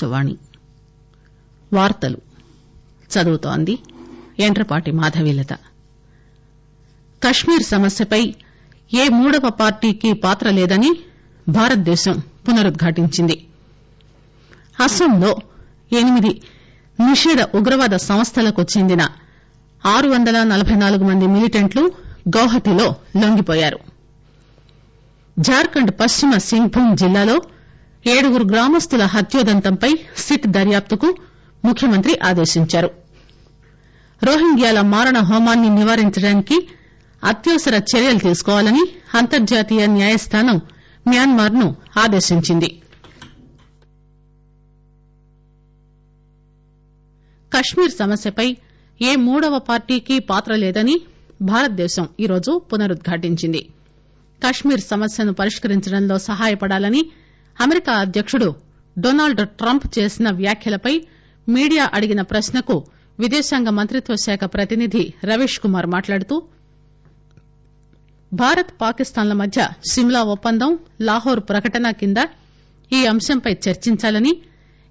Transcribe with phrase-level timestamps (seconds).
[0.00, 0.34] ఆకాశవాణి
[1.72, 2.18] వార్తలు.
[3.10, 3.74] చదువుతోంది
[4.38, 5.52] ఎండ్రపాటి మాధవీలత.
[7.22, 8.20] కశ్మీర్ సమస్యపై
[8.92, 10.90] ఏ మూడవ పార్టీకి పాత్ర లేదని
[11.48, 13.36] భారతదేశం పునరుద్ఘాటించింది.
[14.80, 15.32] అస్సాంలో
[15.92, 16.32] ఎనిమిది
[16.98, 19.02] నిషేధ ఉగ్రవాద సంస్థలకు చెందిన
[19.82, 21.82] ఆరు వందల నలబై నాలుగు మంది మిలిటెంట్లు
[22.36, 22.86] గౌహతిలో
[23.16, 23.78] లొంగిపోయారు.
[25.36, 27.36] జార్ఖండ్ పశ్చిమ సింగ్భూమ్ జిల్లాలో
[28.06, 31.16] ఏడుగురు గ్రామస్తుల హత్యోదంతంపై సిట్ దర్యాప్తుకు
[31.64, 32.90] ముఖ్యమంత్రి ఆదేశించారు.
[34.24, 36.68] రోహింగ్యాల మారణ హోమాన్ని నివారించడానికి
[37.24, 40.60] అత్యవసర చర్యలు తీసుకోవాలని అంతర్జాతీయ న్యాయస్థానం
[41.08, 42.80] మ్యాన్మార్ను ఆదేశించింది.
[47.56, 48.56] కశ్మీర్ సమస్యపై
[49.02, 51.00] ఏ మూడవ పార్టీకి పాత్ర లేదని
[51.42, 53.68] భారతదేశం ఈరోజు పునరుద్ఘాటించింది.
[54.46, 57.10] కశ్మీర్ సమస్యను పరిష్కరించడంలో సహాయపడాలని
[57.60, 58.48] అమెరికా అధ్యకుడు
[58.96, 60.94] డొనాల్డ్ ట్రంప్ చేసిన వ్యాఖ్యలపై
[61.48, 62.76] మీడియా అడిగిన ప్రశ్నకు
[63.18, 66.36] విదేశాంగ మంత్రిత్వ శాఖ ప్రతినిధి రవీష్ కుమార్ మాట్లాడుతూ
[68.32, 72.16] భారత్ పాకిస్తాన్ ల మధ్య సిమ్లా ఒప్పందం లాహోర్ ప్రకటన కింద
[72.90, 74.32] ఈ అంశంపై చర్చించాలని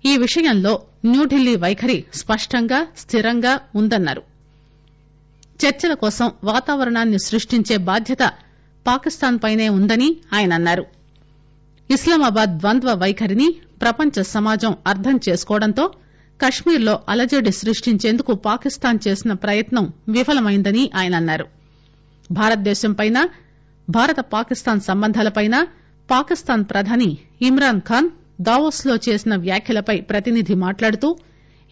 [0.03, 0.73] ఈ విషయంలో
[1.05, 4.23] న్యూఢిల్లీ వైఖరి స్పష్టంగా స్థిరంగా ఉందన్నారు.
[5.59, 8.23] చర్చల కోసం వాతావరణాన్ని సృష్టించే బాధ్యత
[8.85, 10.85] పాకిస్తాన్ పైనే ఉందని ఆయన అన్నారు.
[11.89, 13.47] ఇస్లామాబాద్ ద్వంద్వ వైఖరిని
[13.81, 15.85] ప్రపంచ సమాజం అర్థం చేసుకోవడంతో
[16.39, 21.45] కశ్మీర్లో అలజడి సృష్టించేందుకు పాకిస్తాన్ చేసిన ప్రయత్నం విఫలమైందని ఆయన అన్నారు.
[22.31, 23.07] భారతదేశంపై
[23.89, 25.45] భారత పాకిస్తాన్ సంబంధాలపై
[26.09, 27.09] పాకిస్తాన్ ప్రధాని
[27.41, 28.09] ఇమ్రాన్ ఖాన్
[28.41, 31.09] దావోస్లో చేసిన వ్యాఖ్యలపై ప్రతినిధి మాట్లాడుతూ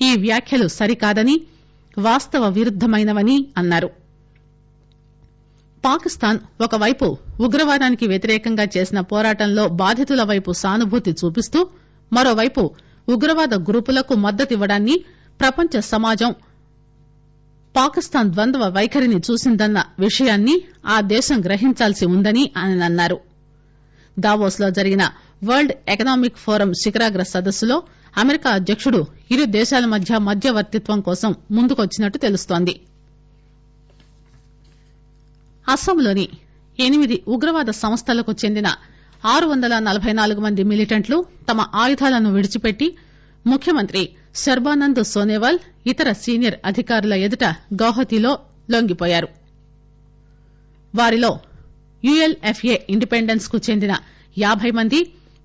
[0.02, 1.36] ఈ వ్యాఖ్యలు సరికాదని
[1.98, 3.90] వాస్తవ విరుద్దమైనవని అన్నారు.
[5.84, 7.08] పాకిస్తాన్ ఒకవైపు
[7.40, 11.60] ఉగ్రవాదానికి వ్యతిరేకంగా చేసిన పోరాటంలో బాధితుల వైపు సానుభూతి చూపిస్తూ
[12.14, 12.64] మరోవైపు
[13.10, 14.96] ఉగ్రవాద గ్రూపులకు మద్దతివ్వడాన్ని
[15.40, 16.32] ప్రపంచ సమాజం
[17.76, 20.56] పాకిస్తాన్ ద్వంద్వ వైఖరిని చూసిందన్న విషయాన్ని
[20.86, 23.18] ఆ దేశం గ్రహించాల్సి ఉందని ఆయన అన్నారు.
[24.20, 25.04] దావోస్లో జరిగిన
[25.44, 27.78] వరల్డ్ ఎకనామిక్ ఫోరం శిఖరాగ్ర సదస్సులో
[28.18, 29.02] అమెరికా అధ్యకుడు
[29.32, 32.74] ఇరు దేశాల మధ్య మధ్యవర్తిత్వం కోసం ముందుకొచ్చినట్టు తెలుస్తోంది.
[35.68, 36.26] అస్సాంలోని
[36.80, 38.68] ఎనిమిది ఉగ్రవాద సంస్థలకు చెందిన
[39.26, 41.18] ఆరు వందల నలబై నాలుగు మంది మిలిటెంట్లు
[41.50, 42.88] తమ ఆయుధాలను విడిచిపెట్టి
[43.46, 44.02] ముఖ్యమంత్రి
[44.36, 47.46] సర్బానంద్ సోనోవాల్ ఇతర సీనియర్ అధికారుల ఎదుట
[47.82, 48.32] గౌహతిలో
[48.70, 49.30] లొంగిపోయారు.
[50.94, 51.32] వారిలో
[52.04, 53.94] యుఎల్ఎఫ్ఏ ఇండిపెండెన్స్కు చెందిన
[54.38, 55.00] యాబై మంది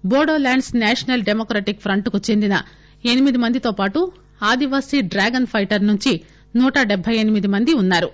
[0.05, 2.55] బోడోలాండ్స్ నేషనల్ డెమోక్రటిక్ ఫ్రంట్కు చెందిన
[3.05, 4.01] ఎనిమిది మందితో పాటు
[4.43, 6.13] ఆదివాసీ డ్రాగన్ ఫైటర్ నుంచి
[6.57, 8.11] నూట డెబ్బై ఎనిమిది మంది ఉన్నారు.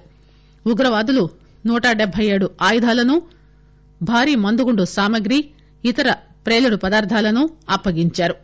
[0.66, 1.24] ఉగ్రవాదులు
[1.66, 3.22] నూట డెబ్బై ఏడు ఆయుధాలను
[4.02, 5.50] భారీ మందుగుండు సామగ్రి
[5.84, 6.12] ఇతర
[6.46, 8.34] ప్రేలుడు పదార్థాలను అప్పగించారు.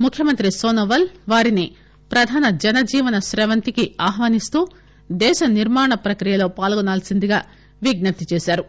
[0.00, 1.74] ముఖ్యమంత్రి సోనోవాల్ వారిని
[2.12, 4.66] ప్రధాన జనజీవన స్రవంతికి ఆహ్వానిస్తూ
[5.12, 7.42] దేశ నిర్మాణ ప్రక్రియలో పాల్గొనాల్సిందిగా
[7.82, 8.64] విజ్ఞప్తి చేశారు.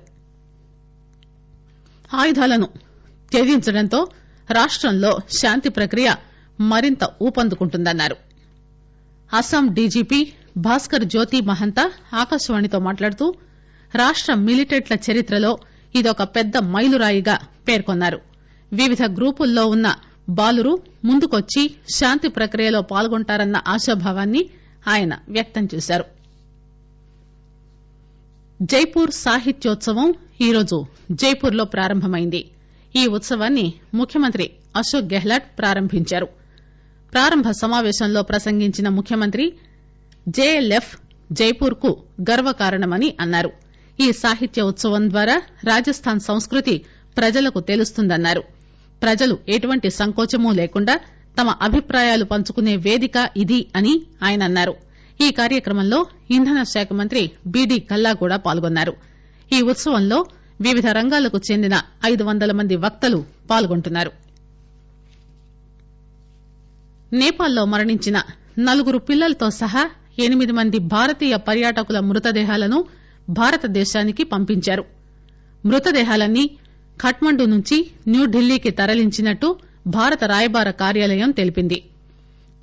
[2.15, 2.67] ఆయుధాలను
[3.31, 4.07] త్యజించడంతో
[4.51, 6.15] రాష్టంలో శాంతి ప్రక్రియ
[6.59, 8.15] మరింత ఊపందుకుంటుందన్నారు.
[9.33, 13.35] అస్సాం డీజీపీ భాస్కర్ జ్యోతి మహంతా ఆకాశవాణితో మాట్లాడుతూ
[13.95, 15.57] రాష్ట మిలిటెంట్ల చరిత్రలో
[15.95, 17.35] ఇదొక పెద్ద మైలురాయిగా
[17.67, 18.19] పేర్కొన్నారు.
[18.73, 19.87] వివిధ గ్రూపుల్లో ఉన్న
[20.29, 20.73] బాలురు
[21.05, 21.63] ముందుకొచ్చి
[21.95, 24.49] శాంతి ప్రక్రియలో పాల్గొంటారన్న ఆశాభావాన్ని
[24.87, 26.05] ఆయన వ్యక్తం చేశారు.
[28.61, 32.41] జైపూర్ సాహిత్యోత్సవం ఈరోజు జైపూర్లో ప్రారంభమైంది.
[32.95, 36.27] ఈ ఉత్సవాన్ని ముఖ్యమంత్రి అశోక్ గెహ్లాట్ ప్రారంభించారు.
[37.13, 39.45] ప్రారంభ సమావేశంలో ప్రసంగించిన ముఖ్యమంత్రి
[40.29, 40.91] జేఎల్ఎఫ్
[41.31, 41.91] జైపూర్కు
[42.21, 43.51] గర్వకారణమని అన్నారు.
[43.99, 46.85] ఈ సాహిత్య ఉత్సవం ద్వారా రాజస్థాన్ సంస్కృతి
[47.17, 48.43] ప్రజలకు తెలుస్తుందన్నారు.
[49.03, 50.99] ప్రజలు ఎటువంటి సంకోచమూ లేకుండా
[51.39, 54.75] తమ అభిప్రాయాలు పంచుకునే వేదిక ఇది అని ఆయన అన్నారు.
[55.21, 58.93] ఈ కార్యక్రమంలో ఇంధన శాఖ మంత్రి బీడీ కల్లా కూడా పాల్గొన్నారు.
[59.53, 60.25] ఈ ఉత్సవంలో
[60.61, 64.11] వివిధ రంగాలకు చెందిన ఐదు వందల మంది వక్తలు పాల్గొంటున్నారు.
[67.13, 68.21] నేపాల్లో మరణించిన
[68.59, 69.89] నలుగురు పిల్లలతో సహా
[70.19, 72.85] ఎనిమిది మంది భారతీయ పర్యాటకుల మృతదేహాలను
[73.29, 74.85] భారతదేశానికి పంపించారు.
[75.65, 76.57] మృతదేహాలన్నీ
[77.01, 81.83] ఖట్మండు నుంచి న్యూఢిల్లీకి తరలించినట్టు భారత రాయబార కార్యాలయం తెలిపింది.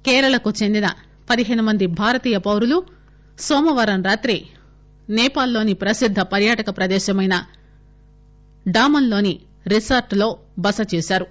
[0.07, 0.87] కేరళకు చెందిన
[1.31, 2.85] పదిహేను మంది భారతీయ పౌరులు
[3.39, 4.47] సోమవారం రాత్రి
[5.11, 7.45] నేపాల్లోని ప్రసిద్ద పర్యాటక ప్రదేశమైన
[8.69, 11.27] డామన్లోని రిసార్ట్లో బస చేశారు.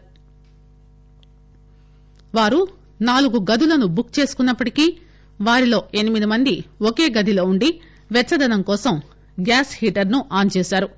[2.36, 2.68] వారు
[3.02, 4.98] నాలుగు గదులను బుక్ చేసుకున్నప్పటికీ
[5.42, 7.82] వారిలో ఎనిమిది మంది ఒకే గదిలో ఉండి
[8.12, 9.02] వెచ్చదనం కోసం
[9.48, 10.90] గ్యాస్ హీటర్ను ఆన్ చేశారు.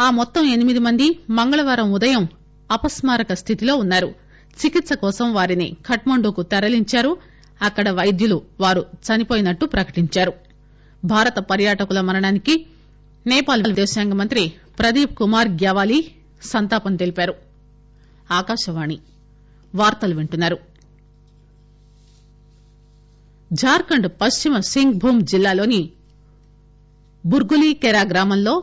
[0.00, 2.28] ఆ మొత్తం ఎనిమిది మంది మంగళవారం ఉదయం
[2.70, 4.14] అపస్మారక స్థితిలో ఉన్నారు.
[4.58, 7.16] చికిత్స కోసం వారిని ఖట్మండుకు తరలించారు.
[7.62, 10.32] అక్కడ వైద్యులు వారు చనిపోయినట్టు ప్రకటించారు.
[11.04, 12.66] భారత పర్యాటకుల మరణానికి
[13.26, 16.04] నేపాల్ విదేశాంగ మంత్రి ప్రదీప్ కుమార్ గ్యావాలీ
[16.42, 17.34] సంతాపం తెలిపారు.
[18.32, 18.98] ఆకాశవాణి
[19.74, 20.58] వార్తలు వింటున్నారు.
[23.52, 25.90] జార్ఖండ్ పశ్చిమ సింగ్ భూమ్ జిల్లాలోని
[27.24, 28.62] బుర్గులీ కెరా గ్రామంలో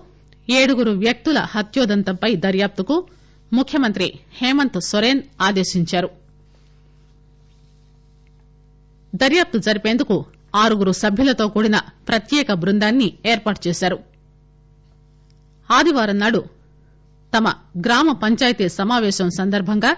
[0.50, 3.08] ఏడుగురు వ్యక్తుల హత్యోదంతంపై దర్యాప్తుకు
[3.54, 6.10] ముఖ్యమంత్రి హేమంత్ సొరేన్ ఆదేశించారు.
[9.16, 10.26] దర్యాప్తు జరిపేందుకు
[10.56, 13.98] ఆరుగురు సభ్యులతో కూడిన ప్రత్యేక బృందాన్ని ఏర్పాటు చేశారు.
[15.72, 16.42] ఆదివారం నాడు
[17.38, 17.48] తమ
[17.86, 19.92] గ్రామ పంచాయతీ సమావేశం సందర్భంగా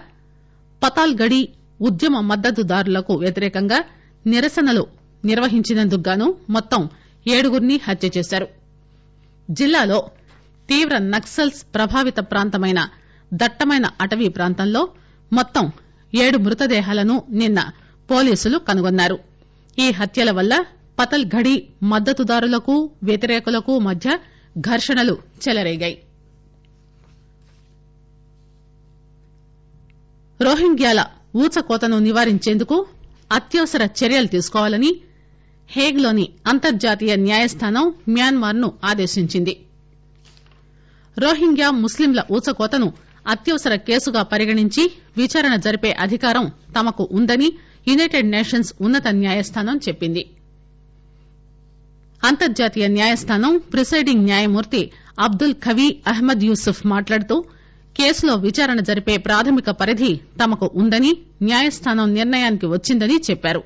[0.84, 1.50] పతాల్గడి
[1.82, 3.80] ఉద్యమ మద్దతుదారులకు వ్యతిరేకంగా
[4.26, 4.88] నిరసనలు
[5.26, 6.90] నిర్వహించినందుకు గాను మొత్తం
[7.28, 8.48] ఏడుగురిని హత్య చేశారు.
[9.50, 10.00] జిల్లాలో
[10.70, 12.80] తీవ్ర నక్సల్స్ ప్రభావిత ప్రాంతమైన
[13.34, 14.82] దట్టమైన అటవీ ప్రాంతంలో
[15.34, 15.66] మొత్తం
[16.14, 17.60] ఏడు మృతదేహాలను నిన్న
[18.12, 19.18] పోలీసులు కనుగొన్నారు.
[19.80, 20.54] ఈ హత్యల వల్ల
[21.00, 24.20] పతల్ ఘడి మద్దతుదారులకు వ్యతిరేకులకు మధ్య
[24.60, 25.98] ఘర్షణలు చెలరేగాయి.
[30.42, 31.02] రోహింగ్యాల
[31.36, 32.76] ఊచకోతను నివారించేందుకు
[33.32, 34.92] అత్యవసర చర్యలు తీసుకోవాలని
[35.70, 39.54] హేగ్లోని అంతర్జాతీయ న్యాయస్థానం మ్యాన్మార్ను ఆదేశించింది.
[41.18, 42.88] రోహింగ్యా ముస్లింల ఊచకోతను
[43.34, 44.84] అత్యవసర కేసుగా పరిగణించి
[45.18, 47.50] విచారణ జరిపే అధికారం తమకు ఉందని
[47.88, 50.24] యునైటెడ్ నేషన్స్ ఉన్నత న్యాయస్థానం చెప్పింది.
[52.24, 54.82] అంతర్జాతీయ న్యాయస్థానం ప్రిసైడింగ్ న్యాయమూర్తి
[55.20, 57.36] అబ్దుల్ ఖవీ అహ్మద్ యూసుఫ్ మాట్లాడుతూ
[57.96, 60.12] కేసులో విచారణ జరిపే ప్రాథమిక పరిధి
[60.42, 61.12] తమకు ఉందని
[61.42, 63.62] న్యాయస్థానం నిర్ణయానికి వచ్చిందని చెప్పారు.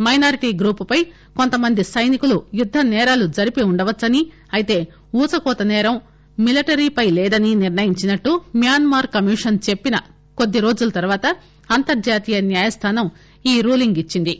[0.00, 0.98] మైనారిటీ గ్రూపుపై
[1.36, 4.20] కొంతమంది సైనికులు యుద్ద నేరాలు జరిపి ఉండవచ్చని
[4.52, 4.76] అయితే
[5.14, 5.96] ఊచకోత నేరం
[6.38, 9.96] మిలిటరీపై లేదని నిర్ణయించినట్టు మ్యాన్మార్ కమిషన్ చెప్పిన
[10.38, 11.26] కొద్ది రోజుల తర్వాత
[11.70, 13.06] అంతర్జాతీయ న్యాయస్థానం
[13.46, 14.34] ఈ రూలింగ్ ఇచ్చింది.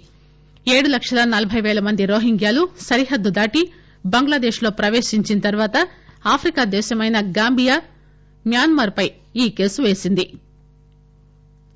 [0.68, 3.62] ఏడు లక్షల నలబై పేల మంది రోహింగ్యాలు సరిహద్దు దాటి
[4.06, 5.76] బంగ్లాదేశ్లో ప్రవేశించిన తర్వాత
[6.26, 7.76] ఆఫ్రికా దేశమైన గాంబియా
[8.46, 9.06] మ్యాన్మార్ పై
[9.36, 10.26] ఈ కేసు వేసింది.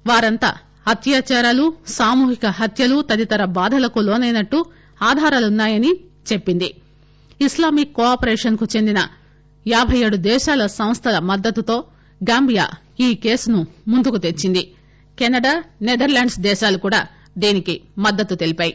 [0.07, 0.51] వారంతా
[0.87, 4.65] అత్యాచారాలు సామూహిక హత్యలు తదితర బాధలకు లోనైనట్టు
[5.03, 5.93] ఆధారాలున్నాయని
[6.33, 6.75] చెప్పింది.
[7.41, 9.09] ఇస్లామిక్ కోఆపరేషన్కు చెందిన
[9.67, 11.85] యాబై ఏడు దేశాల సంస్థల మద్దతుతో
[12.31, 12.67] గాంబియా
[13.01, 14.75] ఈ కేసును ముందుకు తెచ్చింది.
[15.19, 17.07] కెనడా నెదర్లాండ్స్ దేశాలు కూడా
[17.39, 18.75] దీనికి మద్దతు తెలిపాయి.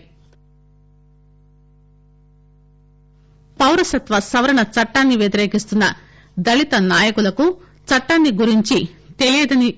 [3.59, 5.93] పౌరసత్వ సవరణ చట్టాన్ని వ్యతిరేకిస్తున్న
[6.39, 7.57] దళిత నాయకులకు
[7.89, 8.87] చట్టాన్ని గురించి
[9.19, 9.73] తెలియదని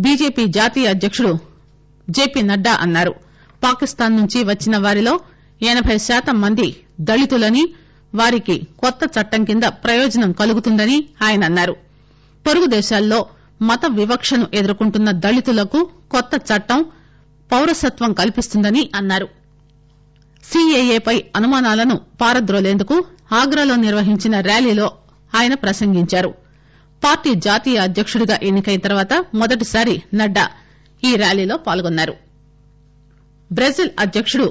[0.00, 1.30] బీజేపీ జాతీయ అధ్యకుడు
[2.10, 3.12] జేపీ నడ్డా అన్నారు.
[3.64, 5.14] పాకిస్తాన్ నుంచి వచ్చిన వారిలో
[5.62, 6.66] ఎనబై శాతం మంది
[7.00, 7.62] దళితులని
[8.14, 11.74] వారికి కొత్త చట్టం కింద ప్రయోజనం కలుగుతుందని ఆయన అన్నారు.
[12.46, 13.18] పొరుగు దేశాల్లో
[13.62, 16.80] మత వివక్షను ఎదుర్కొంటున్న దళితులకు కొత్త చట్టం
[17.52, 19.28] పౌరసత్వం కల్పిస్తుందని అన్నారు.
[20.44, 22.96] సీఏఏపై అనుమానాలను పారద్రోలేందుకు
[23.32, 24.86] ఆగ్రాలో నిర్వహించిన ర్యాలీలో
[25.32, 26.30] ఆయన ప్రసంగించారు.
[27.04, 30.44] పార్టీ జాతీయ అధ్యకుడిగా ఎన్నికైన తర్వాత మొదటిసారి నడ్డా
[31.04, 32.14] ఈ ర్యాలీలో పాల్గొన్నారు.
[33.52, 34.46] బ్రెజిల్ అధ్యకుడు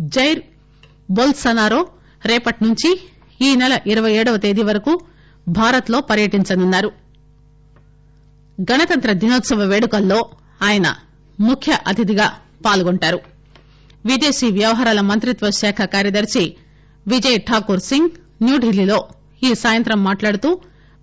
[0.00, 0.40] జైర్
[1.10, 1.80] బొల్సనారో
[2.24, 2.90] రేపటి నుంచి
[3.42, 4.92] ఈ నెల ఇరవై ఏడవ తేదీ వరకు
[5.48, 6.90] భారత్లో పర్యటించనున్నారు.
[8.58, 10.18] గణతంత్ర దినోత్సవ వేడుకల్లో
[10.62, 10.86] ఆయన
[11.40, 12.26] ముఖ్య అతిథిగా
[12.66, 13.20] పాల్గొంటారు.
[14.06, 16.44] విదేశీ వ్యవహారాల మంత్రిత్వ శాఖ కార్యదర్శి
[17.06, 18.10] విజయ్ ఠాకూర్ సింగ్
[18.42, 18.98] న్యూఢిల్లీలో
[19.42, 20.50] ఈ సాయంత్రం మాట్లాడుతూ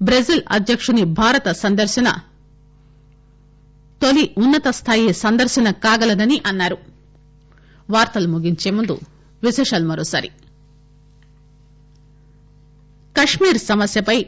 [0.02, 2.10] బ్రెజిల్ అధ్యకుని భారత సందర్శన
[4.02, 6.78] తొలి ఉన్నత స్థాయి సందర్శన కాగలదని అన్నారు.
[7.90, 9.00] వార్తలు ముగించే ముందు
[9.44, 10.30] విశేషాలు మరోసారి.
[13.20, 14.26] కశ్మీర్ సమస్యపై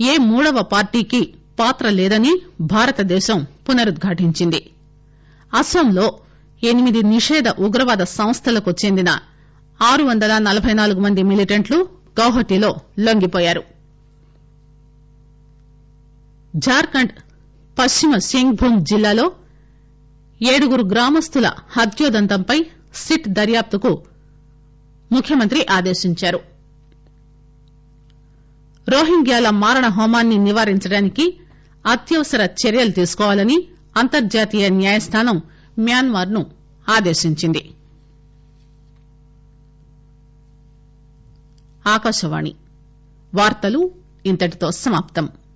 [0.00, 4.70] ఏ మూడవ పార్టీకి పాత్ర లేదని భారతదేశం పునరుద్ఘాటించింది.
[5.58, 6.18] అస్సాంలో
[6.64, 9.18] ఎనిమిది నిషేధ ఉగ్రవాద సంస్థలకు చెందిన
[9.82, 11.88] ఆరు వందల నలబై నాలుగు మంది మిలిటెంట్లు
[12.20, 13.79] గౌహటిలో లొంగిపోయారు.
[16.56, 17.12] జార్ఖండ్
[17.78, 19.32] పశ్చిమ సింగ్భూమ్ జిల్లాలో
[20.42, 22.64] ఏడుగురు గ్రామస్తుల హత్యోదంతంపై
[22.94, 24.02] సిట్ దర్యాప్తుకు
[25.12, 26.40] ముఖ్యమంత్రి ఆదేశించారు.
[28.88, 31.38] రోహింగ్యాల మారణ హోమాన్ని నివారించడానికి
[31.86, 35.42] అత్యవసర చర్యలు తీసుకోవాలని అంతర్జాతీయ న్యాయస్థానం
[35.78, 36.46] మ్యాన్మార్ను
[36.88, 37.74] ఆదేశించింది